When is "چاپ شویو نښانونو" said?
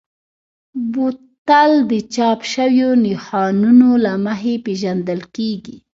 2.15-3.89